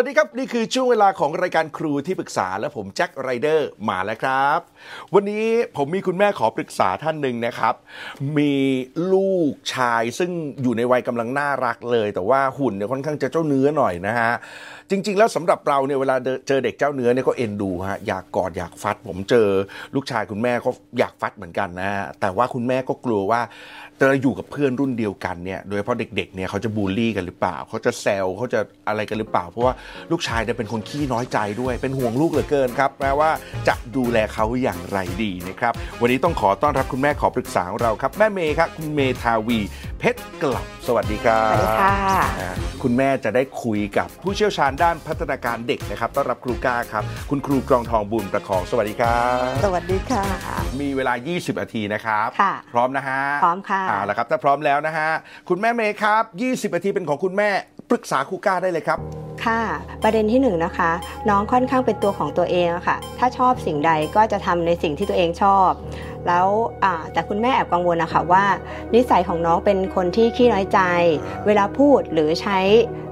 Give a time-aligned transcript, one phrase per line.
[0.00, 4.60] วัสดีครับ นี่คือช่วงเวลาของรายการครูที่ปรึกษาและผมแจ็คไรเดอร์มาแล้วครับ
[5.14, 5.46] วันนี้
[5.76, 7.74] ผมมีคุณแม่ขอปรึกษาท่านหนึ่งนะครับ
[8.38, 8.54] มี
[9.12, 10.30] ลูกชายซึ่ง
[10.62, 14.32] อยู่ในวัยกำลังน่ารักเลย แต่ว่าหุ่นเนี่ยค่อนข้างจะเจ้าเนื้อหน่อยนะฮะ
[14.90, 16.16] จริง ๆ แล้วสำหรับเราเนี่ยเวลา
[16.48, 19.48] เจอเด็กเจ้าเนื้อเนี่ยก็เอ็นดูฮะอยากกอดอยากฟัด ผมเจอ
[19.94, 23.40] ลูกชายคุณแม่ก็อยากฟัดเหมือนกันนะฮะแต่ว่าคุณแม่ก็กลัวว่า
[24.02, 29.74] จะอยู่กับเพื่อนรุ่นเดียวกันเนี่ยโดยเฉพาะเด็กๆเนี่ยเขาจะบูลลี่กันหรือเปล่า เขาจะแซวเขาจะอะไรกันหรือเปล่า เพราะว่า
[30.10, 33.30] ลูกชายเนี่ยเป็นคนขี้น้อยใจด้วยเป็นห่วงลูกเหลือเกินครับแม้ว่า
[33.68, 39.58] จะดูแลเขาอย่างไรดีนะครับ วันนี้ต้องขอต้อนรับคุณแม่ขอปรึกษาของเราครับ แม่เมย์ครับคุณเมทาวี
[39.98, 41.96] เพชรกลับ สวัสดีครับสวัสดีค่ะ
[42.40, 50.24] นะคุณแม่จะได้คุยกับผู้เชี่ยวชาญด้านพัฒนาการเด็กนะครับต้อนรับครูก้าครับ คุณครูกรองทองบุญประคองสวัสดีครับสวัสดีค่ะ
[50.80, 55.10] มีเวลา 20นาทีนะครับค่ะพร้อมนะฮะพร้อมค่ะเอาละครับถ้าพร้อมแล้วนะฮะ
[55.48, 56.22] คุณแม่เมย์ครับ
[56.70, 57.50] 20นาทีเป็นของคุณแม่
[57.90, 58.98] ปรึกษาครูก้าได้เลยครับ
[59.44, 59.60] ค่ะ
[60.02, 60.90] ประเด็นที่หนึ่งนะคะ
[61.28, 65.70] น้องค่อนข้างเป็นตัวของตัวเองอะค่ะ ถ้าชอบสิ่งใดก็จะทำในสิ่งที่ตัวเองชอบ
[66.26, 66.46] แล้ว
[66.84, 68.44] อ่าแต่คุณแม่แอบกังวลนะคะว่า
[68.94, 70.80] นิสัยของน้องเป็นคนที่ขี้น้อยใจ
[71.46, 72.58] เวลาพูดหรือใช้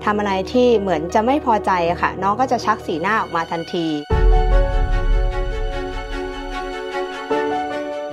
[0.05, 3.87] ทำอะไรที่เหมือนจะไม่พอใจอะค่ะ น้องก็จะชักสีหน้าออกมาทันที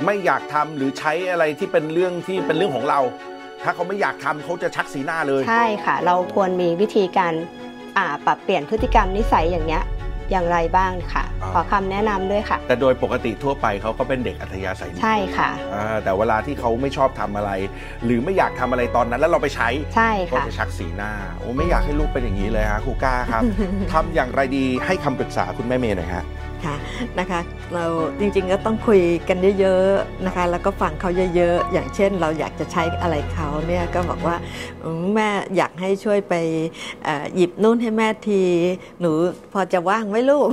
[0.06, 3.00] ไม่อยากทำหรือใช้อะไรที่เป็นเรื่องที่เป็นเรื่องของเรา
[3.64, 7.63] ถ้าเขาไม่อยากทำเขาจะชักสีหน้าเลย ใช่ค่ะ เราควรมีวิธีการอ่า
[8.26, 9.84] ปรับเปลี่ยนพฤติกรรมนิสัยอย่างเนี้ย
[10.32, 17.52] อย่างไรบ้างค่ะอ่าขอคำแนะนำด้วยค่ะ แต่โดยปกติทั่วไปเขาก็เป็นเด็กอัธยาศัยดีใช่ค่ะอ่าแต่เวลาที่เขาไม่ชอบทำอะไร
[18.06, 23.44] หรือไม่อยากทำอะไรตอนนั้นแล้วเราไปใช้ใช่ก็ค่ะจะชักสีหน้าโอ้ไม่อยากให้ลูกเป็นอย่างนี้เลยฮะครูก้าครับ
[23.94, 26.24] ทำอย่างไรดีให้คำปรึกษาคุณแม่เมย์หน่อยฮะ
[26.66, 26.76] ค่ะ
[27.20, 27.40] นะคะ
[27.74, 27.86] เรา
[28.20, 34.36] จริงๆก็ต้องคุยกันเยอะๆนะคะแล้วก็ฟังเขาเยอะๆ อย่างเช่น เราอยากจะใช้อะไรเขาเนี่ยก็บอกว่า
[34.84, 36.34] อืมแม่อยากให้ช่วยไป
[37.04, 38.42] เอ่อหยิบนู่นให้แม่ที
[39.00, 39.12] หนู
[39.54, 40.48] พอจะว่างไหมลูก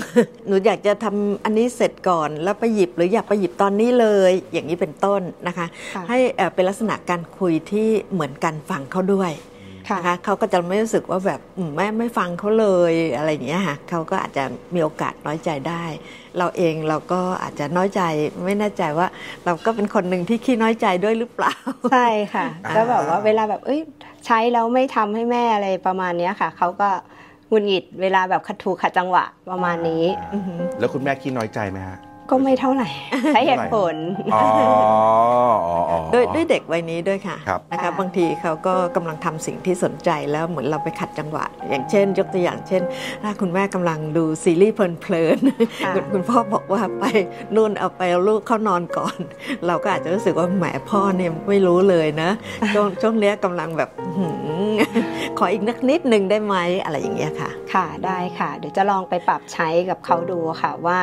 [0.47, 9.50] หนูอยากจะทำอันนี้เสร็จก่อน แล้วไปหยิบหรืออยากไปหยิบตอนนี้เลย อย่างนี้เป็นต้นนะคะค่ะให้เอ่อเป็นลักษณะการคุยที่เหมือนกันฟังเขาด้วยค่ะ
[9.99, 15.85] นะคะเขาก็จะไม่รู้สึกว่าแบบอืมแม่ไม่ฟังเขาเลยอะไรอย่างเงี้ยค่ะเขาก็อาจจะมีโอกาสน้อยใจได้
[16.39, 18.03] เราเองเราก็อาจจะน้อยใจ
[18.45, 19.07] ไม่แน่ใจว่า
[19.45, 21.55] เราก็เป็นคนหนึ่งที่ขี้น้อยใจด้วยหรือเปล่า
[21.93, 23.81] ใช่ค่ะอ่าก็แบบว่าเวลาแบบเอ้ย
[24.27, 26.91] ใช้แล้วไม่ทำให้แม่อะไรประมาณเนี้ยค่ะเขาก็
[27.49, 31.99] หงุดหงิดเวลาแบบขัดถูกขัดจังหวะประมาณนี้อือหือแล้วคุณแม่ขี้น้อยใจไหมฮะ
[32.31, 32.89] ก็ไม่เท่าไหร่
[33.35, 33.95] ใช้เหตุผล
[34.35, 34.43] อ๋อ
[35.67, 42.83] อ๋ออ๋อด้วยด้วยเด็กวัยนี้ด้วยค่ะครับนะคะค่ะบางทีเขาก็กำลังทำสิ่งที่สนใจแล้วเหมือนเราไปขัดจังหวะ อย่างเช่น ยกตัวอย่างเช่น
[43.23, 45.39] ถ้าคุณแม่กำลังดูซีรีส์เพลิน
[45.85, 47.05] ค่ะๆคุณคุณพ่อบอกว่าไป
[47.55, 49.19] นู่นเอาไปเอาลูกเข้านอนก่อน
[49.67, 52.31] เราก็อาจจะรู้สึกว่าแหมพ่อเนี่ยไม่รู้เลยนะ
[52.75, 54.27] ช่วงช่วงเนี้ยกำลังแบบหื
[54.73, 54.75] ม
[55.39, 60.99] ขออีกนักนิดนึงได้ไหมอะไรอย่างเงี้ยค่ะ ค่ะได้ค่ะ เดี๋ยวจะลองไปปรับใช้กับเขาดูค่ะว่า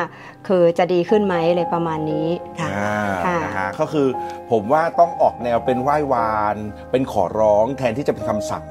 [0.47, 2.27] คือจะดีขึ้นไหมอะไรประมาณนี้
[2.59, 2.95] ค่ะอ่า
[3.25, 4.07] ค่ะนะฮะก็คือ
[4.51, 6.57] ผมว่าต้องออกแนวเป็นไหว้วาน
[6.91, 8.63] เป็นขอร้องแทนที่จะเป็นคำสั่ง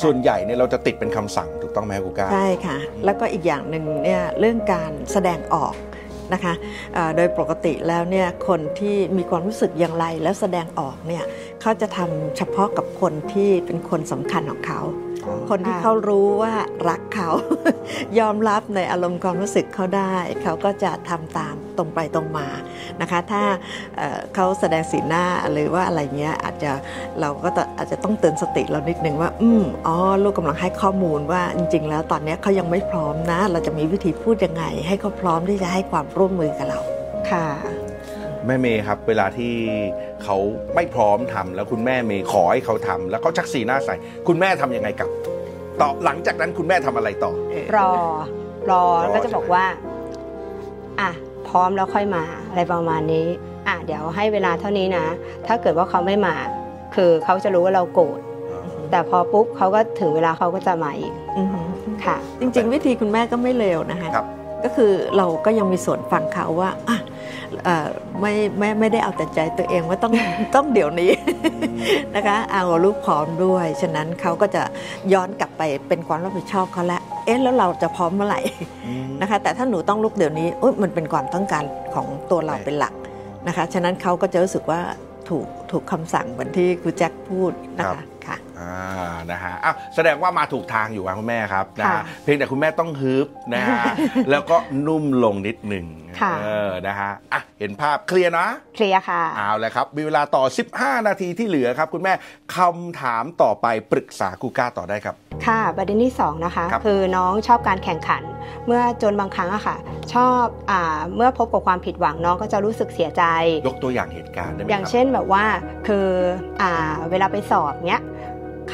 [0.00, 5.74] ส่วนใหญ่เนี่ยเราจะติดเป็นคำสั่งถูกต้องไหมครูก้าใช่ค่ะ แล้วก็อีกอย่างหนึ่งเนี่ยเรื่องการแสดงออก
[6.32, 6.54] นะคะ
[6.94, 11.24] เอ่อโดยปกติแล้วเนี่ยคนที่มีความรู้สึกอย่างไรแล้วแสดงออกเนี่ย
[11.60, 15.05] เขาจะทำเฉพาะกับคนที่เป็นคนสำคัญของเขาอ๋อ
[15.50, 16.54] คนที่ค่ะเขารู้ว่า
[16.88, 17.30] รักเขา
[18.18, 22.48] ยอมรับในอารมณ์ความรู้สึกเขาได้ เขาก็จะทำตามตรงไปตรงมา
[23.00, 23.42] นะคะ ถ้า
[23.96, 26.72] เอ่อเขาแสดงสีหน้าหรือว่าอะไรเงี้ยอาจจะ
[27.20, 36.80] เราก็ต้องอาจจะต้องเตือนสติเรานิดนึงว่า อืมอ๋อลูกกำลังให้ข้อมูลว่าจริง ๆ แล้วตอนเนี้ยเขายังไม่พร้อมนะ เราจะมีวิธีพูดยังไง ให้เขาพร้อมที่จะให้ความร่วมมือกับเรา
[37.30, 37.46] ค่ะ
[38.46, 39.54] แม่เมย์ครับ เวลาที่
[40.24, 40.36] เขา
[40.74, 43.94] ไม่พร้อมทำแล้วคุณแม่เมย์ขอให้เขาทำแล้วเขาชักสีหน้าใส่
[44.28, 45.08] คุณแม่ทำยังไงกับ
[45.80, 47.32] ต่อหลังจากนั้นคุณแม่ทำอะไรต่อ
[47.76, 47.90] รอ
[48.70, 49.64] รอรอก็จะบอกว่า
[51.00, 51.10] อะ
[51.48, 53.26] พร้อมแล้วค่อยมาอะไรประมาณนี้
[53.68, 55.06] อะเดี๋ยวให้เวลาเท่านี้นะ
[55.46, 56.34] ถ้าเกิดว่าเขาไม่มา
[56.94, 58.18] คือเขาจะรู้ว่าเราโกรธ
[58.90, 61.68] แต่พอปุ๊บเขาก็ถึงเวลาเขาก็จะมาอีกอือหือ
[62.04, 64.26] ค่ะ จริง ๆ วิธีคุณแม่ก็ไม่เลวนะคะครับ
[64.66, 66.98] ก็คือเราก็ยังมีส่วนฟังเขาว่าอะ
[67.64, 67.88] เอ่อ
[68.20, 70.14] ไม่ไม่ไม่ได้เอาแต่ใจตัวเองว่าต้อง
[70.54, 71.10] ต้องเดี๋ยวนี้
[72.16, 74.62] นะคะเอาลูกพร้อมด้วย ฉะนั้นเขาก็จะ
[75.12, 78.40] ย้อนกลับไปเป็นความรับผิดชอบเขาแล้วเอ๊ะแล้วเราจะพร้อมเมื่อไหร่
[78.86, 81.64] อืมนะคะแต่ถ้าหนูต้องลุกเดี๋ยวนี้อุ๊ยมันเป็นความต้องการ
[81.94, 82.94] ของตัวเราใช่เป็นหลัก
[83.46, 84.80] นะคะ ฉะนั้นเขาก็จะรู้สึกว่า
[85.28, 93.82] ถูกถูกคำสั่งเหมือนที่ครูแจ็คพูดนะคะค่ะ อ่านะฮะอ้าวแสดงว่ามาถูกทางอยู่ครับคุณแม่ครับนะฮะค่ะเพียงแต่คุณแม่ต้องฮึบนะฮะ
[94.30, 94.56] แล้วก็
[94.86, 95.86] นุ่มลงนิดหนึ่ง
[96.20, 100.44] ค่ะ เออนะฮะอะเห็นภาพเคลียร์นะ เคลียร์ค่ะ เอาเลยครับ มีเวลาต่อ
[100.76, 102.12] 15 นาทีที่เหลือครับ คุณแม่
[102.56, 105.14] คำถามต่อไปปรึกษาครูก้าต่อได้ครับ
[105.46, 108.22] ค่ะประเด็นที่สองนะคะครับคือน้องชอบการแข่งขัน
[108.66, 109.76] เมื่อจนบางครั้งอะค่ะ
[110.14, 110.80] ชอบอา
[111.16, 113.22] เมื่อพบกับความผิดหวังน้องก็จะรู้สึกเสียใจ
[113.66, 115.44] ยกตัวอย่างเหตุการณ์ได้ไหมอย่างครับเช่นแบบว่า
[115.86, 116.06] คือ
[116.62, 116.72] อ่า
[117.10, 118.02] เวลาไปสอบเนี้ย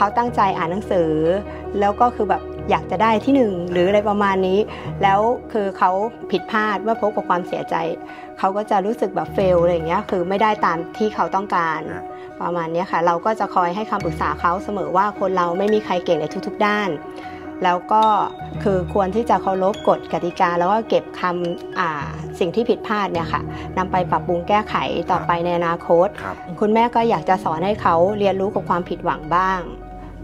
[0.03, 1.11] เขาตั้งใจอ่านหนังสือ
[1.81, 4.59] แล้วก็คือแบบอยากจะได้ที่หนึ่งหรืออะไรประมาณนี้
[5.03, 5.21] แล้ว
[5.53, 5.91] คือเขา
[6.31, 7.75] ผิดพลาดเมื่อพบกับความเสียใจ
[8.39, 12.03] เขาก็จะรู้สึกแบบเฟลอะไรอย่างเงี้ยคือไม่ได้ตามที่เขาต้องการอะ
[12.41, 16.89] ประมาณเนี้ยค่ะ เราก็จะคอยให้คำปรึกษาเขาเสมอว่าคนเราไม่มีใครเก่งในทุกๆด้าน
[17.65, 18.05] แล้วก็
[18.63, 23.43] คือควรที่จะเคารพกฎกติกา แล้วก็เก็บคำอ่าสิ่งที่ผิดพลาดเนี่ยค่ะ
[23.79, 24.75] นำไปปรับปรุงแก้ไข
[25.11, 29.82] ต่อไปในอนาคตครับคุณแม่ก็อยากจะสอนให้เขาเรียนรู้กับความผิดหวังบ้างเ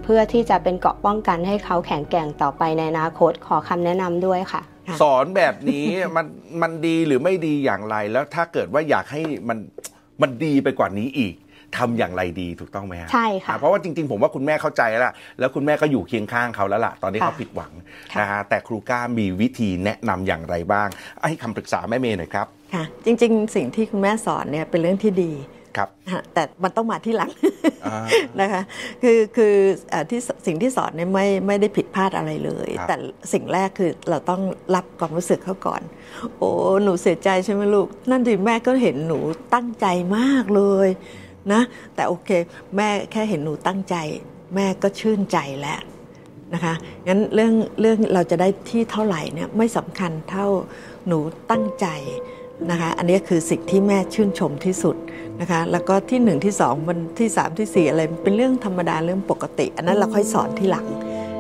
[0.09, 6.27] พื่อที่จะเป็นเกราะป้องกันให้เขาแข็งแกร่งต่อไปในอนาคตขอคำแนะนำด้วยค่ะค่ะ สอนแบบนี้มัน
[6.63, 9.59] มันดีหรือไม่ดีอย่างไรแล้วถ้าเกิดว่าอยากให้มัน
[10.23, 11.35] มันดีไปกว่านี้อีก
[11.77, 17.73] ทำอย่างไรดีถูกต้องไหมฮะใช่ค่ะอ่เพราะว่าจริงๆ ผมว่าคุณแม่เข้าใจแล้วล่ะแล้วคุณแม่ก็อยู่เคียงข้างเขาแล้วล่ะ ตอนที่ค่ะเขาผิดหวัง
[18.13, 20.89] ค่ะนะฮะแต่ครูก้ามีวิธีแนะนำอย่างไรบ้าง
[21.29, 25.33] ให้คำปรึกษาแม่เมย์หน่อยครับค่ะจริงๆ สิ่งที่คุณแม่สอนเนี่ยเป็นเรื่องที่ดี
[25.77, 27.31] ครับนะฮะแต่มันต้องมาที่หลัง
[27.87, 27.99] อ่า
[28.41, 28.63] นะคะ
[29.03, 29.55] คือคือ
[29.91, 32.97] เอ่อที่สิ่งที่สอนเนี่ยไม่ไม่ได้ผิดพลาดอะไรเลยครับแต่
[33.33, 34.43] สิ่งแรกคือเราต้อง
[34.75, 35.83] รับความรู้สึกเขาก่อน
[36.39, 36.51] โอ้
[36.83, 39.19] หนูเสียใจใช่ไหมลูก นั่นดิแม่ก็เห็นหนู
[39.55, 39.87] ตั้งใจ
[40.17, 40.89] มากเลย
[41.53, 41.63] นะ
[41.95, 42.31] แต่โอเค
[42.77, 43.97] แม่แค่เห็นหนูตั้งใจ
[44.55, 45.81] แม่ก็ชื่นใจแล้ว
[46.55, 46.75] นะคะ
[47.07, 50.47] งั้นเรื่องเรื่องเราจะได้ที่เท่าไหร่เนี่ยไม่สำคัญเท่า
[51.07, 51.19] หนู
[51.51, 51.87] ตั้งใจ
[52.71, 54.97] นะคะอันนี้คือสิ่งที่แม่ชื่นชมที่สุด
[55.41, 60.87] นะคะแล้วก็ที่หนึ่งที่สองมันที่สามที่สี่อะไรเป็นเรื่องธรรมดาเรื่องปกติ อันนั้นเราค่อยสอนที่หลัง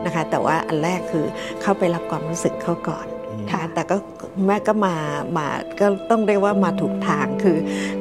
[0.05, 1.25] นะคะแต่ว่าอันแรกคือ
[1.63, 3.07] เข้าไปรับความรู้สึกเขาก่อน
[3.53, 3.97] ค่ะแต่ก็
[4.47, 4.95] แม่ก็มา
[5.39, 5.47] มา
[5.81, 7.57] ก็ต้องเรียกว่ามาถูกทางคือ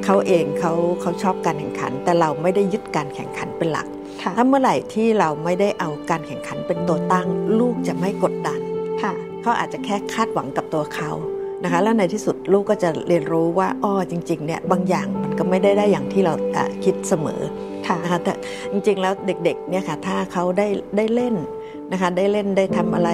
[0.06, 3.88] เขาเองเขาเขาชอบการแข่งขัน แต่เราไม่ได้ยึดการแข่งขันเป็นหลัก
[4.22, 7.28] ค่ะถ้าเมื่อไหร่ที่เราไม่ได้เอาการแข่งขันเป็นตัวตั้ง
[7.60, 8.60] ลูกจะไม่กดดัน
[9.02, 11.12] ค่ะเขาอาจจะแค่คาดหวังกับตัวเขา
[11.64, 17.42] นะคะแล้วในที่สุดลูกก็จะเรียนรู้ว่าอ้อจริงๆเนี่ยบางอย่างมันก็ไม่ได้ได้อย่างที่เราอะคิดเสมอ
[17.88, 18.34] ค่ะนะคะแต่
[18.72, 20.68] จริงๆแล้วเด็กๆเนี่ยค่ะถ้าเขาได้
[20.98, 21.36] ได้เล่น
[21.92, 23.10] นะคะได้เล่นได้ทำอะไร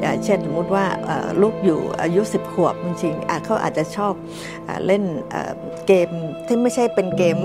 [0.00, 4.12] เอ่อเช่นสมมติว่าเอ่อลูกอยู่อายุ 10 ขวบจริงๆอะเขาอาจจะชอบ
[4.68, 5.52] อะเล่นเอ่อ
[5.86, 6.08] เกม
[6.46, 7.36] ที่ไม่ใช่เป็นเกม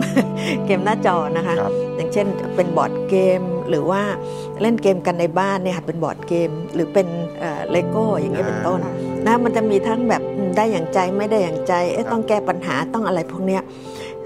[0.66, 4.02] เกมหน้าจอนะคะครับอย่างเช่นเป็นบอร์ดเกมหรือว่า
[4.62, 7.08] เล่นเกมกันในบ้านเนี่ยค่ะเป็นบอร์ดเกมหรือเป็น
[7.72, 8.94] เลโก้อย่างเงี้ยเป็นต้นอ่า
[9.26, 13.64] นะมันจะมีทั้งแบบอืมได้อย่างใจไม่ได้อย่างใจเอ๊ะต้องแก้ปัญหาต้องอะไรพวกเนี้ย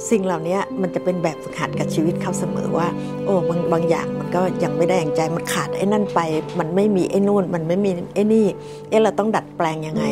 [0.10, 2.88] สิ่งเหล่านี้มันจะเป็นแบบฝึกหัดกับชีวิตเขาเสมอว่า
[3.25, 6.19] โอ้บางบางอย่างมันก็ยังไม่ได้อย่างใจมันขาดไอ้นั่นไป
[6.60, 8.46] มันไม่มีไอ้นู่นมันไม่มีไอ้นี่
[8.90, 10.06] เอ๊ะเราต้องดัดแปลงยังไง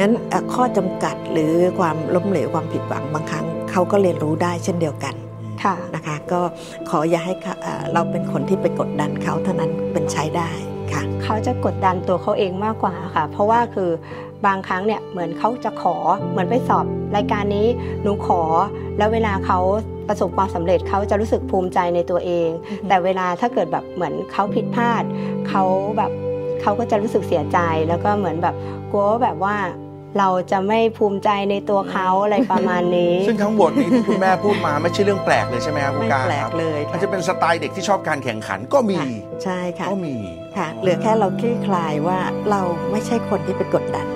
[0.00, 5.14] งั้นเอ่อข้อจำกัดหรือความล้มเหลวความผิดหวังบางครั้งเขาก็เรียนรู้ได้เช่นเดียวกัน
[5.62, 6.40] ค่ะนะคะก็
[6.88, 10.50] ขออย่าให้เขาเอ่อเราเป็นคนที่ไปกดดันเขาเท่านั้นเป็นใช้ได้
[10.92, 13.90] ค่ะเขาจะกดดันตัวเขาเองมากกว่าค่ะ เพราะว่าคือ
[14.46, 15.96] บางครั้งเนี่ยเหมือนเขาจะขอ
[16.30, 16.84] เหมือนไปสอบ
[17.16, 17.66] รายการนี้
[18.02, 18.42] หนูขอ
[18.98, 19.58] แล้วเวลาเขา
[20.08, 25.02] ประสบความสำเร็จเขาจะรู้สึกภูมิใจในตัวเองอือฮึแต่เวลาถ้าเกิดแบบเหมือนเขาผิดพลาด
[25.48, 25.62] เขา
[25.96, 26.10] แบบ
[26.62, 27.58] เขาก็จะรู้สึกเสียใจ
[27.88, 28.54] แล้วก็เหมือนแบบ
[28.92, 29.56] กลัวว่าแบบว่า
[30.18, 39.06] เราจะไม่ภูมิใจในตัวเขาอะไรประมาณนี้ ซึ่งทั้งหมดนี้ที่คุณแม่พูดมาไม่ใช่เรื่องแปลกเลยใช่ไหมครับคุณไม่ก้าแปลคกรับเลยมันค่ะจะเป็นสไตล์เด็กที่ชอบการแข่งขันก็มีค่ะ
[39.44, 40.16] ใช่ค่ะก็มี
[40.56, 42.18] ค่ะเหลือแค่เราคลี่คลายว่า
[42.50, 44.15] เราไม่ใช่คนที่ไปกดดันค่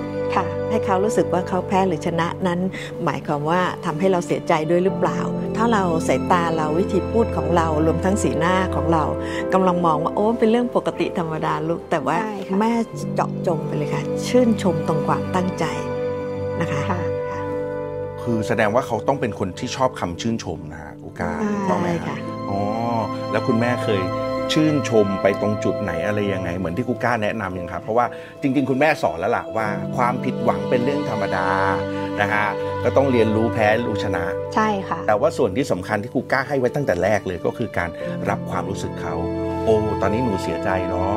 [0.71, 2.59] ให้เขารู้สึกว่าเขาแพ้หรือชนะนั้น
[3.05, 5.19] หมายความว่าทำให้เราเสียใจด้วยหรือเปล่า
[5.57, 9.03] ถ้าเราสายตาเราวิธีพูดของเรารวมทั้งสีหน้าของเรา
[9.53, 12.71] กำลังมองว่าโอ้เป็นเรื่องปกติธรรมดาลูกแต่ว่าใช่ค่ะแม่
[13.15, 15.65] เจาะจงไปเลยค่ะ ชื่นชมตรงความตั้งใจ
[16.61, 17.01] นะคะค่ะ
[18.21, 22.17] คือแสดงว่าเขาต้องเป็นคนที่ชอบคำชื่นชมนะฮะกูก้าใช่ต้องไหมใช่ฮะค่ะ
[22.49, 22.59] อ๋อ
[23.31, 24.01] แล้วคุณแม่เคย
[24.53, 28.05] ชื่นชมไปตรงจุดไหนอะไรยังไง เหมือนที่กูก้าแนะนำยังครับ เพราะว่า
[28.41, 29.67] จริง ๆ คุณแม่สอนแล้วล่ะว่า
[29.97, 31.47] ความผิดหวังเป็นเรื่องธรรมดา
[32.21, 32.47] นะฮะ
[32.83, 34.23] ก็ต้องเรียนรู้แพ้รู้ชนะ
[34.55, 37.89] ใช่ค่ะ แต่ว่าส่วนที่สำคัญที่ครูก้าให้ไว้ตั้งแต่แรกเลยก็คือการ
[38.29, 39.15] รับความรู้สึกเขา
[39.63, 41.15] โอ้ตอนนี้หนูเสียใจเนาะ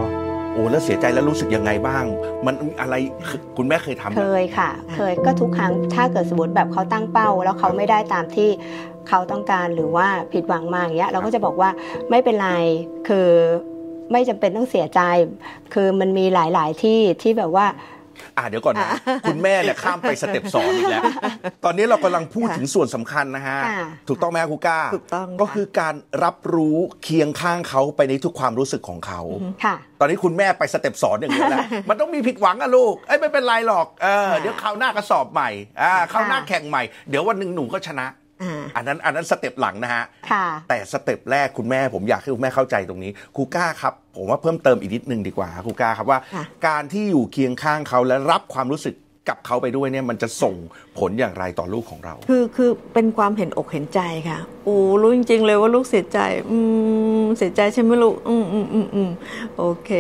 [0.53, 2.05] โอ้แล้วเสียใจแล้วรู้สึกยังไงบ้าง
[2.47, 2.95] มันอะไร
[3.57, 8.51] คุณแม่เคยทำไหมเคยค่ะ เคยก็ทุกครั้งถ้าเกิดสมมติแบบเขาตั้งเป้า แล้วเขาไม่ได้ตามที่
[9.09, 11.71] เขาต้องการหรือว่าผิดหวังมาอย่างเงี้ยเราก็จะบอกว่า
[12.11, 12.51] ไม่เป็นไร
[13.09, 13.29] คือ
[14.13, 15.01] ไม่จำเป็นต้องเสียใจ
[15.75, 17.67] คือมันมีหลาย ๆ ที่ที่แบบว่า
[18.37, 18.91] อ่าเดี๋ยวก่อนนะ
[19.29, 21.03] คุณแม่เนี่ยข้ามไปสเต็ปสองอีกแล้ว
[21.65, 25.95] ตอนนี้เรากำลังพูดถึงส่วนสำคัญนะฮะค่ะถูกต้องไหมครับครูก้าถูกต้องค่ะก็คือการ
[26.25, 29.21] รับรู้เคียงข้างเขาไปในทุกความรู้สึกของเขา
[29.65, 35.51] ค่ะตอนนี้คุณแม่ไปสเต็ปสอนอย่างนี้แล้วมันต้องมีผิดหวังอะลูกเอ้ยไม่เป็นไรหรอกเออค่ะเดี๋ยวคราวหน้าก็สอบใหม่
[35.83, 38.07] อ่าคราวหน้าค่ะแข่งใหม่ เดี๋ยววันหนึ่งหนูก็ชนะ
[38.45, 48.95] อ่าอันนั้นอันนั้น step หลังนะฮะค่ะแต่ step แรกคุณแม่ผมอยากให้คุณแม่เข้าใจตรงนี้ครูก้าครับผมว่าเพิ่มเติมอีกนิดนึงดีกว่าครูก้าครับว่าค่ะการที่อยู่เคียงข้างเขาและรับความรู้สึก
[49.31, 50.55] กับเขาไปด้วยเนี่ยมันจะส่ง
[50.99, 56.21] ผลอย่างไรต่อลูกของเรา คือคือเป็นความเห็นอกเห็นใจค่ะโอ้รู้จริง ๆ เลยว่าลูกเสียใจ
[56.51, 56.59] อื
[57.23, 59.11] มเสียใจใช่ไหมลูกอืมอืมอืมอืม
[59.59, 59.91] โอเค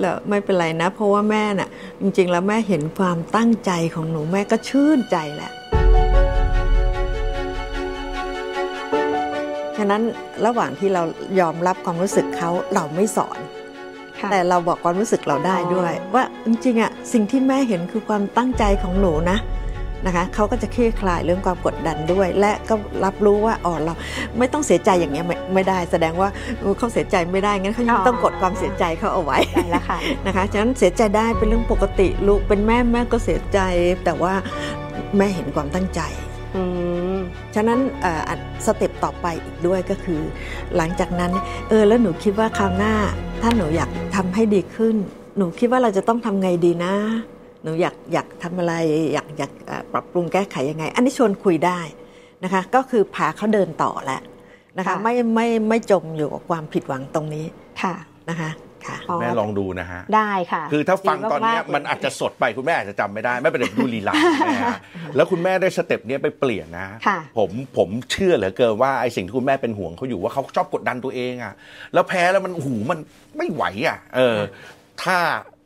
[0.00, 1.68] แล้วไม่เป็นไรนะ เพราะว่าแม่น่ะ
[2.00, 5.50] จริง ๆ แล้วแม่เห็นความตั้งใจของหนูแม่ก็ชื่นใจแหละ
[9.78, 10.02] ฉะนั้น
[10.46, 11.02] ระหว่างที่เรา
[11.40, 13.38] ยอมรับความรู้สึกเขาเราไม่สอน
[14.20, 19.38] ค่ะแต่เราบอกความรู้สึกเราได้ด้วย ว่าจริงๆอะสิ่งที่แม่เห็นคือความตั้งใจของหนูนะ
[20.06, 23.94] นะคะเขาก็จะคลี่คลายเรื่องความกดดันด้วย และก็รับรู้ว่าอ๋อเรา
[24.38, 26.28] ไม่ต้องเสียใจอย่างเงี้ยไม่ไม่ได้ แสดงว่า
[26.60, 33.58] เออเขาเสียใจไม่ได้งั้นเขายังอ๋อต้องกดความเสียใจเขาเอาไว้ได้แล้วค่ะนะคะฉะนั้นเสียใจได้เป็นเรื่องปกติลูกเป็นแม่แม่ก็เสียใจ
[34.04, 34.32] แต่ว่า
[35.16, 36.00] แม่เห็นความตั้งใจ
[36.56, 36.87] อืม
[37.54, 40.20] ฉะนั้นเอ่ออันสเต็ปต่อไปอีกด้วยก็คือ
[40.76, 41.32] หลังจากนั้น
[41.68, 42.94] เออแล้วหนูคิดว่าคราวหน้า
[43.42, 44.96] ถ้าหนูอยากทำให้ดีขึ้น
[45.36, 46.94] หนูคิดว่าเราจะต้องทำไงดีนะ
[47.62, 48.74] หนูอยากอยากทำอะไร
[49.14, 51.80] อยากอยากเอ่อปรับปรุงแก้ไขยังไง อันนี้ชวนคุยได้
[52.44, 54.22] นะคะ ก็คือพาเขาเดินต่อแล้ว
[54.78, 57.46] นะคะค่ะไม่ไม่ไม่จมอยู่กับความผิดหวังตรงนี้
[57.82, 57.94] ค่ะ
[58.30, 58.50] นะคะ
[58.88, 64.14] ค่ะอ๋อแม่ลองดูนะฮะ ได้ค่ะ คือถ้าฟังดีตอนเนี้ยกๆมันอาจจะสดไปคุณแม่อาจจะจำไม่ได้ ไม่เป็นไรดูลีลา
[64.46, 64.78] แม่ฮะ
[65.16, 71.54] แล้วคุณแม่ได้ step เนี้ยไปเปลี่ยนนะค่ะผมผมเชื่อเหลือเกินว่าไอ้สิ่งที่คุณแม่เป็นห่วงเขาอยู่ว่าเขาชอบกดดันตัวเองอะ
[71.94, 72.98] แล้วแพ้แล้วมันหูมัน
[73.36, 74.38] ไม่ไหวอะ เออ
[75.02, 75.18] ถ้า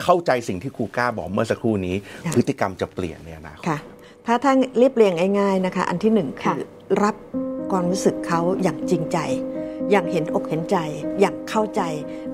[0.02, 3.78] เข้าใจสิ่งที่ครูก้าบอกเมื่อสักครู่นี้ค่ะพฤติกรรมจะเปลี่ยนเนี่ยนะค่ะ
[4.26, 6.58] ถ้าถ้าเรียบเรียงง่ายๆนะคะ อันที่หนึ่งคืค่ะอ
[7.02, 7.16] รับ
[7.70, 9.18] ความรู้สึกเขาอย่างจริงใจ
[9.90, 10.76] อย่างเห็นอกเห็นใจ
[11.20, 11.82] อย่างเข้าใจ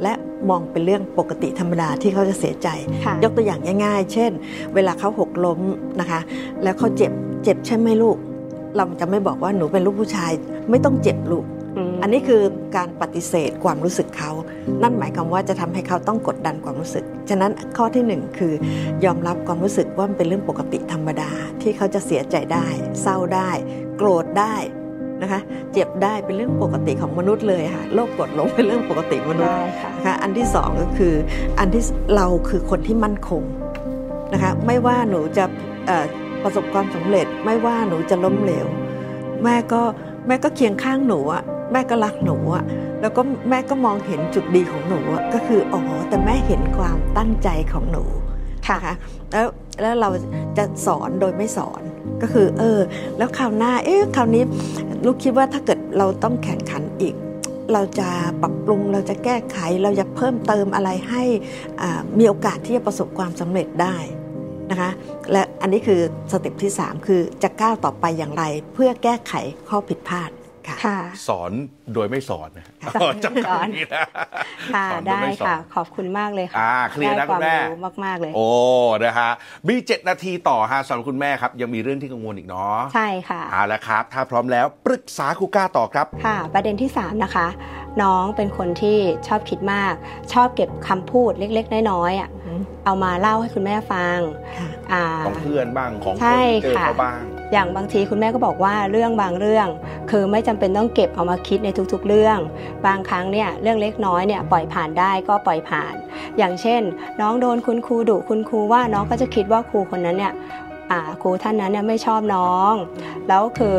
[0.03, 0.13] และ
[0.51, 2.69] มองเป็นเรื่องปกติธรรมดาที่เขาจะเสียใจ
[3.05, 4.33] ค่ะยกตัวอย่างง่ายๆ เช่น
[4.75, 5.61] เวลาเขาหกล้ม
[6.01, 6.21] นะคะ
[6.63, 7.13] แล้วเขาเจ็บ
[7.45, 8.17] เจ็บใช่ไหมลูก
[8.77, 10.33] เราจะไม่บอกว่าหนูเป็นลูกผู้ชาย
[10.71, 11.45] ไม่ต้องเจ็บลูก
[11.91, 12.43] มอันนี้คือ
[12.77, 14.33] การปฏิเสธความรู้สึกเขา
[14.83, 18.53] นั่นหมายความว่าจะทำให้เขาต้องกดดันความรู้สึก ฉะนั้นข้อที่หนึ่งคือ
[19.05, 21.31] ยอมรับความรู้สึกว่ามันเป็นเรื่องปกติธรรมดา
[21.63, 22.67] ที่เขาจะเสียใจได้
[23.03, 23.51] เศร้าได้
[23.97, 24.55] โกรธได้
[25.23, 25.41] นะคะ
[25.73, 31.15] เจ็บได้เป็นเรื่องปกติของมนุษย์เลยค่ะโรคกดลงเป็นเรื่องปกติมนุษย์ได้ค่ะนะคะอันที่สองก็คือ
[31.59, 31.83] อันที่
[32.17, 33.43] เราคือคนที่มั่นคง
[34.33, 35.45] นะคะไม่ว่าหนูจะ
[35.87, 36.07] เอ่อ
[36.43, 38.67] ประสบความสำเร็จไม่ว่าหนูจะล้มเหลว
[39.45, 39.83] แม่ก็
[40.27, 42.65] แม่ก็เคียงข้างหนูอะแม่ก็รักหนูอะ
[43.01, 48.05] แล้วก็แม่ก็มองเห็นจุดดีของหนูอะก็คืออ๋อแต่แม่เห็นความตั้งใจของหนู
[48.69, 48.95] ค่ะนะคะ
[49.33, 49.47] แล้ว
[49.81, 50.11] แล้วเรา
[50.59, 51.83] จะสอนโดยไม่สอน
[52.23, 52.81] ก็คือ เออ
[53.19, 54.43] แล้วคราวหน้า เอ๊ะคราวนี้
[55.05, 57.15] ลูกคิดว่าถ้าเกิดเราต้องแข่งขันอีก
[57.73, 58.09] เราจะ
[58.43, 61.23] ปรับปรุงเราจะแก้ไข เราจะเพิ่มเติมอะไรให้
[62.19, 63.97] มีโอกาสที่จะประสบความสำเร็จได้
[64.71, 64.91] นะคะ
[65.33, 66.01] และอันนี้คือ
[66.31, 69.33] สเต็ปที่ 3 คือจะก้าวต่อไปอย่างไร เพื่อแก้ไข
[69.69, 70.31] ข้อผิดพลาด
[71.29, 71.51] สอน
[71.95, 72.67] โดยไม่สอนนะ
[73.01, 74.05] สอนจำคำนี้นะ
[74.75, 78.49] ค่ะสอนโยได้ม่สอนค่ะขอบคุณมากเลยค่ะอ่าเคลียร์นะได้คุณแม่วามรู้มากๆเลย โอ้
[79.05, 79.31] นะฮะ
[79.69, 87.49] มี7นาทีต่อฮะสำหรับคุณแม่ครับ ยังมีเรื่องที่กังวลอีกเนาะใช่ค่ะเอาละครับ ถ้าพร้อมแล้วปรึกษาครูก้าต่อครับค่ะ ประเด็นที่3นะคะ
[88.03, 88.99] น้องเป็นคนที่
[89.29, 89.95] ชอบคิดมาก
[90.33, 94.19] ชอบเก็บคำพูดเล็ก ๆ น้อยๆอะอืมเอามาเล่าให้คุณแม่ฟัง
[94.59, 97.21] ค่ะอ่าของเพื่อนบ้างของคใช่นที่เจอค่ะเขาบ้าง
[97.53, 99.69] อย่างบางทีคุณแม่ก็บอกว่าเรื่องบางเรื่อง
[100.11, 102.39] คือไม่จำเป็นต้องเก็บเอามาคิดในทุก ๆ เรื่อง
[102.87, 105.95] บางครั้งเนี่ยเรื่องเล็กน้อยเนี่ยปล่อยผ่านได้ก็ปล่อยผ่าน
[106.39, 106.83] อย่างเช่น
[107.21, 110.33] น้องโดนคุณครูดุคุณครูว่าน้องก็จะคิดว่าครูคนนั้นเนี่ย
[111.23, 112.73] ครูท่านนั้นเนี่ยไม่ชอบน้อง
[113.29, 113.79] แล้วคือ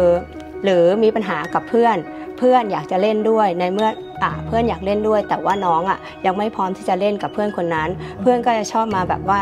[0.63, 1.97] หรือมีปัญหากับเพื่อน
[2.37, 3.89] เพื่อนอยากจะเล่นด้วยในเมื่อ
[4.47, 7.89] เพื่อนอยากเล่นด้วย แต่ว่าน้องอะยังไม่พร้อมที่จะเล่นกับเพื่อนคนนั้น
[8.21, 9.39] เพื่อนก็จะชอบมาแบบว่า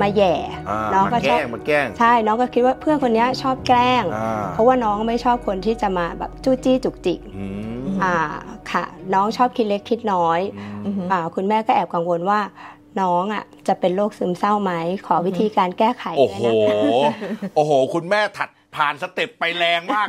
[0.00, 0.34] มาแหย่
[0.68, 7.46] อ่าน้องก็มาชแกอบล้งมาแกล้งใช่น้องก็คิดว่าเพื่อนคนเนี้ยชอบแกล้งอ่าเพราะว่าน้องไม่ชอบคนที่จะมาแบบจู้จี้จุกจิกอื
[7.86, 8.16] มอ่า
[8.70, 8.84] ค่ะ
[9.14, 10.40] น้องชอบคิดเล็กคิดน้อย
[10.86, 12.40] อือฮึอ่าคุณแม่ก็แอบกังวลว่า
[13.00, 14.72] น้องอะจะเป็นโรคซึมเศร้าไหม
[15.06, 16.74] ขอวิธีการแก้ไขโอ้ด้โหวยนะคะ
[17.56, 20.06] โอ้โห คุณแม่ถัด ผ่านสเต็ปไปแรงมาก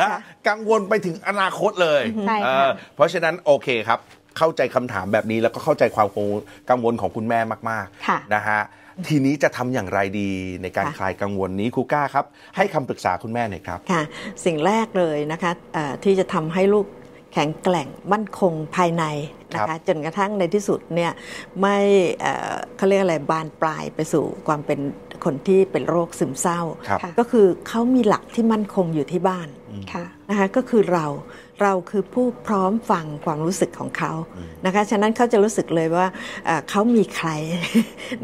[0.00, 0.10] นะ
[0.48, 3.98] กังวลไปถึงอนาคตเลยใช่เอค่ะอเพราะฉะนั้นโอเคครับ
[4.38, 6.08] เข้าใจคำถามแบบนี้แล้วก็เข้าใจความ
[6.70, 8.60] กังวลของคุณแม่มากค่ะๆนะฮะ
[9.08, 10.30] ทีนี้จะทำอย่างไรดี
[10.62, 12.24] ในการค่ะคลายกังวลนี้ครูก้าครับ
[12.56, 14.02] ให้คำปรึกษาคุณแม่หน่อยครับค่ะ
[14.44, 16.86] สิ่งแรกเลยนะคะเอ่อที่จะทำให้ลูก
[17.32, 19.04] แข็งแกร่งมั่นคงภายใน
[19.54, 21.12] นะครัคะบจนกระทั่งในที่สุดเนี่ย
[21.60, 21.78] ไม่
[22.20, 24.80] เอ่อเขาเรียกอะไรบานปลายไปสู่ความเป็น
[25.26, 29.48] คนที่เป็นโรคซึมเศร้าครับค่ะก็คือเขามีหลักที่มั่นคงอยู่ที่บ้าน
[29.92, 31.06] ค่ะนะคะก็คือเรา
[31.62, 34.12] เราคือผู้พร้อมฟังความรู้สึกของเขา
[34.66, 36.06] นะคะฉะนั้นเขาจะรู้สึกเลยว่า
[36.46, 37.28] เอ่อเขามีใคร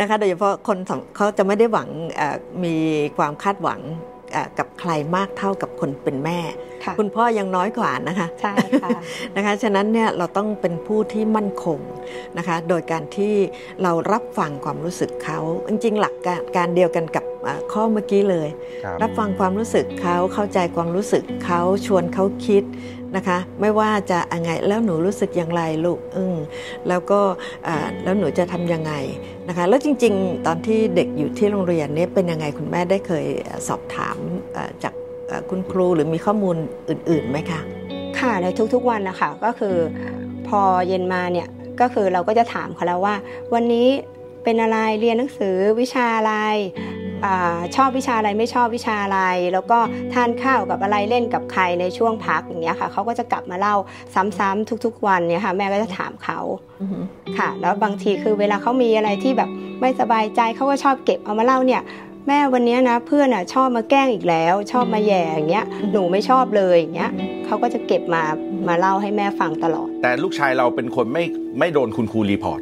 [0.00, 2.76] นะคะโดยเฉพาะคนสำเขาจะไม่ได้หวังเอ่อมี
[3.18, 4.11] ความคาดหวังเอ่อ
[4.58, 6.40] กับใครมากเท่ากับคนเป็นแม่
[6.84, 8.90] ค่ะคุณพ่อยังน้อยกว่านะคะใช่ค่ะ
[9.36, 11.78] นะคะฉะนั้นเนี่ยเราต้องเป็นผู้ที่มั่นคง
[12.38, 13.34] นะคะ โดยการที่
[13.82, 18.48] เรารับฟังความรู้สึกเขาจริงๆ หลักการการเดียวกันกับเอ่อข้อเมื่อกี้เลย
[18.84, 22.62] ครับรับฟังความรู้สึกเขาเข้าใจความรู้สึกเขาชวนเขาคิด
[23.16, 26.34] นะคะ ไม่ว่าจะยังไงแล้วหนูรู้สึกอย่างไรลูกอึ้ง
[26.88, 27.20] แล้วก็
[28.04, 28.92] แล้วหนูจะทำยังไง
[29.48, 33.26] นะคะ แล้วจริง ๆ ตอนที่เด็กอยู่ที่โรงเรียนเนี่ยเป็นยังไงคุณแม่ได้เคย
[33.68, 34.16] สอบถาม
[34.82, 34.94] จาก
[35.50, 36.56] คุณครูหรือมีข้อมูล
[36.88, 37.60] อื่นๆไหมคะ
[38.18, 39.76] ค่ะในทุกๆวันนะคะก็คือ
[40.48, 41.48] พอเย็นมาเนี่ย
[41.80, 43.14] ก็คือเราก็จะถามเขาแล้วว่า
[43.54, 43.88] วันนี้
[44.44, 46.34] เป็นอะไรเรียนหนังสือวิชาอะไร
[47.24, 47.34] อา
[47.76, 49.20] ชอบวิชาอะไรไม่ชอบวิชาอะไร
[49.52, 49.78] แล้วก็
[50.14, 53.76] ทานข้าวกับอะไรเล่นกับใครในช่วงพักอย่างเงี้ยค่ะเขาก็จะกลับมาเล่า
[54.38, 56.38] ซ้ำๆทุก ๆ วันเนี่ยค่ะแม่ก็จะถามเขา
[56.80, 57.04] อือหือ
[57.38, 59.50] ค่ะ แล้วบางทีคือเวลาเขามีอะไรที่แบบ
[59.80, 61.82] ไม่สบายใจเขาก็ชอบเก็บเอามาเล่าเนี่ย
[62.28, 67.10] แม่วันเนี้ยนะเพื่อนอะชอบมาแกล้งอีกแล้ว ชอบมาแหย่อย่างเงี้ยหนูไม่ชอบเลยอย่างเงี้ย
[67.46, 68.22] เขาก็จะเก็บมา
[68.68, 71.24] มาเล่าให้แม่ฟังตลอด แต่ลูกชายเราเป็นคนไม่
[71.58, 72.60] ไม่โดนคุณครู report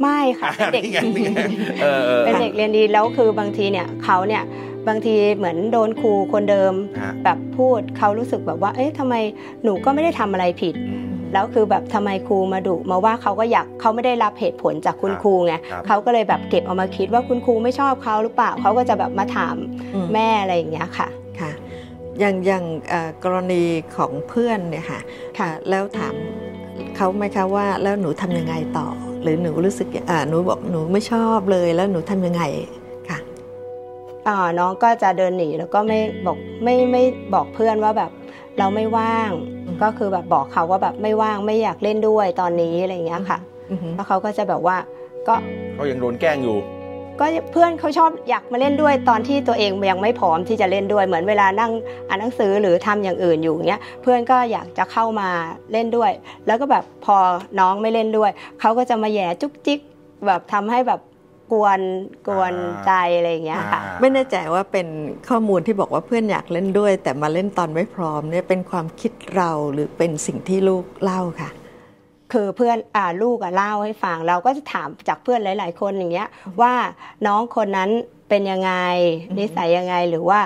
[0.00, 1.40] ไม่ค่ะเป็นเด็กนี่ไงนี่ไง
[1.82, 4.42] เออเออเป็นเด็กเรียนดีแล้วคือบางทีเนี่ยเขาเนี่ย
[4.88, 9.14] บางทีเหมือนโดนครูคนเดิมฮะแบบพูดเขารู้สึกแบบว่า เอ๊ะทำไม
[9.62, 10.74] หนูก็ไม่ได้ทำอะไรผิด
[11.32, 19.56] แล้วคือแบบทำไมครูมาดุมาว่าเขาก็อยากเขาไม่ได้รับเหตุผลจากคุณครับครูไงครับเขาก็เลยแบบเก็บเอามาคิดว่าคุณครูไม่ชอบเขาหรือเปล่าเขาก็จะแบบมาถาม
[19.94, 21.08] อืมแม่อะไรอย่างเงี้ยค่ะ
[21.40, 21.50] ค่ะ
[22.20, 23.62] อย่างอย่างเอ่อกรณี
[23.96, 25.00] ของเพื่อนเนี่ยค่ะ
[25.38, 26.14] ค่ะ แล้วถาม
[26.96, 32.42] เขาไหมคะว่าแล้วหนูทำยังไงต่อห รือหนูรู้สึกอ่าหนูบอกหนูไม่ชอบเลยแล้วหนูทำยังไง
[33.08, 33.18] ค่ะ
[34.26, 37.02] อ่าน้องก็จะเดินหนีแล้วก็ไม่บอกไม่ไม่
[37.34, 38.10] บอกเพื่อนว่าแบบ
[38.58, 39.30] เราไม่ว่าง
[39.66, 43.38] อืมก็คือแบบบอกเขาว่าแบบไม่ว่างไม่อยากเล่นด้วยตอนนี้อะไรอย่างเงี้ยค่ะ
[43.70, 44.76] อือหือแล้วเขาก็จะแบบว่า
[45.28, 45.34] ก็
[45.74, 46.56] เขายังโดนแกล้งอยู่
[47.20, 51.72] ก็เพื่อนเขาชอบอยากมาเล่นด้วยตอนที่ตัวเองยังไม่พร้อมที่จะเล่นด้วยเหมือนเวลานั่ง
[52.08, 55.28] อ่านหนังสือหรือทำอย่างอื่นอยู่เงี้ยเพื่อนก็อยากจะเข้ามา
[55.72, 56.10] เล่นด้วย
[56.46, 57.16] แล้วก็แบบพอ
[57.60, 59.80] น้องไม่เล่นด้วยเขาก็จะมาแย่จุกจิก
[60.26, 61.00] แบบทำให้แบบ
[61.52, 61.80] กวน
[62.28, 62.54] กวน
[62.86, 64.86] ใจอะไรอย่างเงี้ยค่ะไม่แน่ใจว่าเป็น
[65.28, 71.50] ข้อมูลที่บอกว่าเพื่อนอยากเล่นด้วย แต่มาเล่นตอนไม่พร้อมเนี่ยเป็นความคิดเราหรือเป็นสิ่งที่ลูกเล่าค่ะ
[72.32, 76.28] คือเพื่อนอ่าลูกอะเล่าให้ฟังเราก็จะถามจากเพื่อนหลาย ๆ คนอย่างเงี้ย
[76.60, 76.72] ว่า
[77.26, 77.90] น้องคนนั้น
[78.28, 78.72] เป็นยังไง
[79.30, 80.40] อือฮึนิสัยยังไงหรือว่า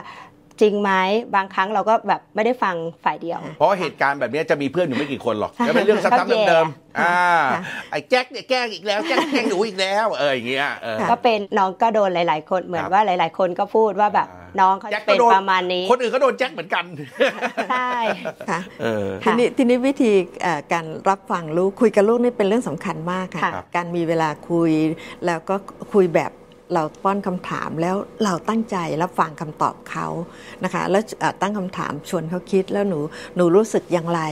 [0.62, 0.92] จริงไหม
[1.36, 7.18] บางครั้งเราก็แบบไม่ได้ฟังฝ่ายเดียว เพราะเหตุการณ์แบบนี้จะมีเพื่อนอยู่ไม่กี่คนหรอกใช่จะเป็นเรื่องซ้ำก็แย่ๆเดิมๆอ่า
[7.52, 16.84] ค่ะไอ้แจ็คเนี่ยแกล้งอีกแล้วแจ็คแกล้งหนูอีกแล้วเอออย่างเงี้ยเออก็เป็นน้องก็โดนหลาย ๆ คนเหมือนครับว่าหลาย ๆ คนก็พูดว่าแบบอ่าน้องเขาแจ็คจะก็เป็นโดนประมาณนี้ คนอื่นก็โดนแจ็คเหมือนกัน
[17.70, 17.94] ใช่
[18.50, 24.72] ค่ะเออทีนี้ทีนี้วิธีเอ่อการรับฟังลูกคุยกับลูกนี่เป็นเรื่องสำคัญมากค่ะค่ะ การมีเวลาคุย
[25.26, 25.54] แล้วก็
[25.94, 26.32] คุยแบบ
[26.74, 30.06] เราป้อนคำถามแล้วเราตั้งใจรับฟังคำตอบเขา
[30.64, 33.00] นะคะ แล้วเอ่อตั้งคำถามชวนเขาคิดแล้วหนู
[33.36, 34.22] หนูรู้สึกอย่างไร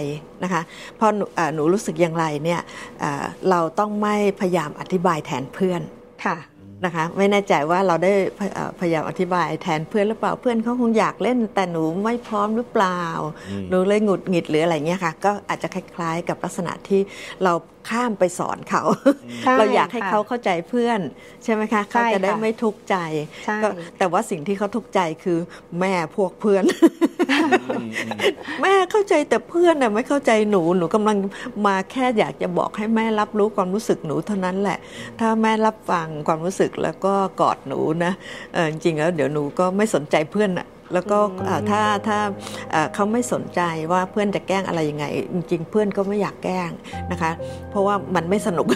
[0.42, 0.62] นะคะ
[0.98, 2.60] พอหนูเอ่อหนูรู้สึกอย่างไรเนี่ย
[3.00, 5.80] เอ่อเราต้องไม่พยายามอธิบายแทนเพื่อน
[6.26, 6.38] ค่ะ
[6.86, 13.02] นะคะไม่แน่ใจว่าเราได้พเอ่อพยายามอธิบายแทนเพื่อนหรือเปล่าเพื่อนเขาคงอยากเล่น แต่หนูไม่พร้อมหรือเปล่า
[13.50, 17.00] อืมหนูเลยหงุดหงิดหรืออะไรเงี้ยค่ะก็อาจจะคล้าย ๆ กับลักษณะที่
[17.44, 17.52] เรา
[17.90, 18.82] ข้ามไปสอนเขา
[19.42, 21.00] ใช่เราอยากให้ค่ะเขาเข้าใจเพื่อน
[21.44, 22.96] ใช่ไหมคะใช่เขาจะได้ค่ะไม่ทุกข์ใจ
[23.44, 25.38] ใช่ก็แต่ว่าสิ่งที่เขาทุกข์ใจคือ
[25.80, 26.64] แม่พวกเพื่อน
[28.62, 31.16] แม่เข้าใจแต่เพื่อนน่ะไม่เข้าใจหนูหนูกำลัง
[31.66, 34.78] มาแค่อยากจะบอกให้แม่รับรู้ความรู้สึกหนูเท่านั้นแหละ
[35.20, 38.12] ถ้าแม่รับฟังความรู้สึกแล้วก็กอดหนูนะ
[38.52, 42.18] เออจริงๆแล้วเดี๋ยวหนูก็ไม่สนใจเพื่อนน่ะ แล้วก็อืมเอ่อถ้าถ้า
[42.70, 43.60] เอ่อเขาไม่สนใจ
[43.92, 46.70] ว่าเพื่อนจะแกล้งอะไรยังไง จริง ๆ เพื่อนก็ไม่อยากแกล้ง
[47.12, 47.30] นะคะ
[47.70, 48.66] เพราะว่ามันไม่สนุก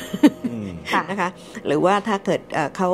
[0.50, 1.28] อืมค่ะนะคะ
[1.66, 2.90] หรือว่าถ้าเกิดเอ่อเขา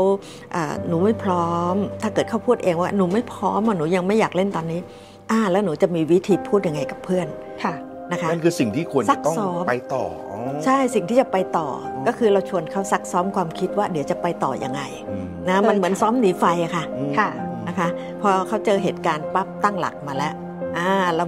[0.52, 4.80] เอ่อหนูไม่พร้อม ถ้าเกิดเขาพูดเองว่าหนูไม่พร้อมอะหนูยังไม่อยากเล่นตอนนี้
[5.30, 7.26] อ่าแล้วหนูจะมีวิธีพูดยังไงกับเพื่อน
[7.64, 7.74] ค่ะ
[8.12, 17.28] นะคะนั่นคือสิ่งที่ควรซัจะกต้องซ้อมไปต่ออ๋อใช่สิ่งที่จะไปต่ออมก็คือเราชวนเขาซักซ้อมความคิดว่าเดี๋ยวจะไปต่อยังไงอืมนะมันเหมือนซ้อมหนีไฟอะค่ะอืมค่ะ
[17.70, 17.88] นะคะ
[18.22, 20.34] พอเขาเจอเหตุการณ์ปั๊บตั้งหลักมาแล้ว
[20.78, 21.24] อ่าเรา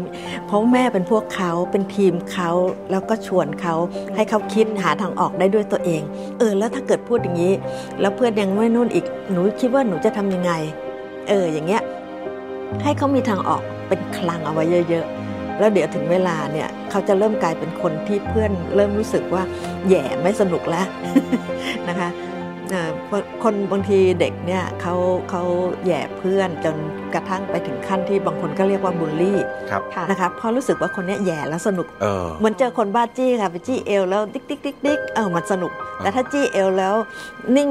[0.46, 2.50] เพราะแม่เป็นพวกเขาเป็นทีมเขา
[2.90, 3.74] แล้วก็ชวนเขา
[4.14, 6.02] ให้เขาคิดหาทางออกได้ด้วยตัวเอง
[6.38, 7.52] เออ แล้วถ้าเกิดพูดอย่างนี้
[8.00, 10.52] แล้วเพื่อนยังไม่นู่นอีกหนูคิดว่าหนูจะทำยังไง
[11.28, 11.82] เอออย่างเงี้ย
[12.82, 19.42] ให้เขามีทางออกเป็นคลังเอาไว้เยอะๆ แล้วเดี๋ยวถึงเวลาเนี่ยเขาจะเริ่มกลายเป็นคนที่เพื่อนเริ่มรู้สึกว่า
[19.88, 20.86] แย่ไม่สนุกแล้ว
[21.88, 22.08] นะคะ
[23.42, 24.94] คนบางทีเด็กเนี่ยเขา
[25.30, 25.42] เขา
[25.84, 26.76] แหย่เพื่อนจน
[27.14, 29.38] กระทั่งไปถึงขั้นที่บางคนก็เรียกว่าบูลลี่
[29.70, 36.94] ครับค่ะนะคะเพราะรู้สึกว่าคนเนี้ยแหย่แล้วสนุกเออเหมือนเจอคนบ้าจี้ค่ะไปจี้เอวแล้วดิ๊กดิ๊กดิ๊กดิ๊กเออมันสนุก แต่ถ้าจี้เอวแล้ว
[37.56, 37.70] นิ่ง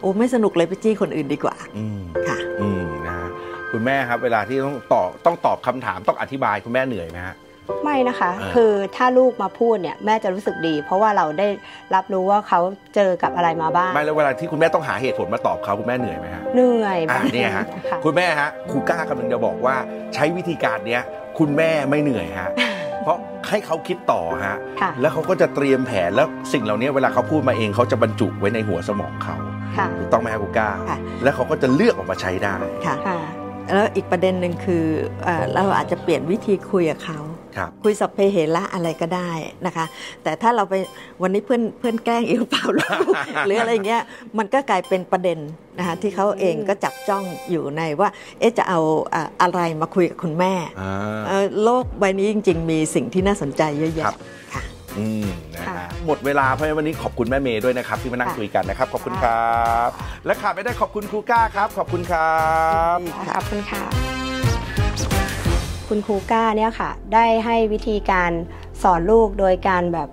[0.00, 3.28] โอ้ไม่สนุกเลยไปจี้คนอื่นดีกว่าอืมค่ะอืมนะฮะ
[3.70, 7.36] คุณแม่ครับ เวลาที่ต้องตอบต้องตอบคำถามต้องอธิบายคุณแม่เหนื่อยไหมฮะ
[7.84, 11.48] ไม่นะคะอ่าคือถ้าลูกมาพูดเนี่ยแม่จะรู้สึกดี เพราะว่าเราได้
[11.94, 12.60] รับรู้ว่าเขา
[12.94, 19.76] เจอกับอะไรมาบ้าง ไม่แล้วเวลาที่คุณแม่ต้องหาเหตุผลมาตอบเขาคุณแม่เหนื่อยไหมฮะเหนื่อยอ่าบางทีเนี่ยฮะค่ะคุณแม่ฮะครูก้ากำลังจะบอกว่า
[20.14, 21.02] ใช้วิธีการเนี้ย
[21.38, 22.50] คุณแม่ไม่เหนื่อยฮะ
[23.02, 23.16] เพราะ
[23.48, 29.36] ให้เขาคิดต่อฮะค่ะแล้วเขาก็จะเตรียมแผนแล้วสิ่งเหล่านี้เวลาเขาพูดมาเองเขาจะบรรจุไว้ในหัวสมองเขา
[29.76, 33.20] ค่ะถูกต้องไหมครับครูก้าค่ะแล้วเขาก็จะเลือกออกมาใช้ได้ค่ะค่ะ
[33.74, 34.84] แล้วอีกประเด็นหนึ่งคือ
[35.24, 37.18] เอ่อเราอาจจะเปลี่ยนวิธีคุยกับเขา
[37.56, 39.30] ครับคุยสัพเพเหระอะไรก็ได้
[39.66, 39.84] นะคะ
[40.22, 40.74] แต่ถ้าเราไป
[41.22, 43.14] วันนี้เพื่อนเพื่อนแกล้งอีกหรือเปล่าลูก
[43.46, 44.02] หรืออะไรเงี้ย
[44.38, 45.38] มันก็กลายเป็นประเด็น
[45.78, 48.08] นะคะที่เขาเองก็จับจ้องอยู่ในว่า
[48.40, 48.80] เอ๊ะจะเอา
[49.14, 50.92] อะอะไรมาคุยกับคุณแม่อ่า
[51.26, 54.14] เอ่อโลกใบนี้จริง ๆ มีสิ่งที่น่าสนใจเยอะครัแยะบ
[54.54, 54.62] ค่ะ
[54.98, 59.88] อืมนะค่ะฮะหมดเวลาเพราะฉะนั้นวันนี้ขอบคุณแม่เมย์ด้วยนะครับที่มานั่งค่ะคุยกันนะครับขอบคุณครับ
[60.26, 62.40] และขาดไม่ได้ขอบคุณครูก้าครับ ขอบคุณครั
[62.96, 62.98] บ
[63.36, 63.84] ขอบคุณค่ะ
[65.88, 68.30] คุณครูก้าเนี่ยค่ะได้ให้วิธีการ
[68.82, 70.08] สอนลูกโดยการแบบ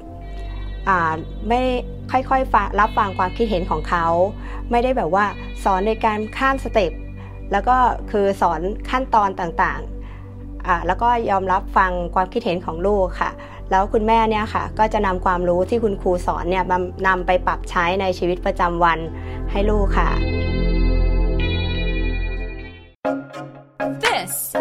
[1.49, 1.61] ไม่
[2.11, 4.05] ค่อยๆฟังรับฟังความคิดเห็นของเขา
[4.71, 5.25] ไม่ได้แบบว่า
[5.63, 6.91] สอนในการข้ามสเต็ป
[7.51, 7.77] แล้วก็
[8.11, 13.31] คือสอนขั้นตอนต่างๆอ่าแล้วก็ยอมรับฟังความคิดเห็นของลูกค่ะ
[13.71, 16.63] แล้วคุณแม่เนี่ยค่ะ ก็จะนำความรู้ที่คุณครูสอนเนี่ย
[17.07, 18.99] นำไปปรับใช้ในชีวิตประจำวัน
[19.51, 20.09] ให้ลูกค่ะ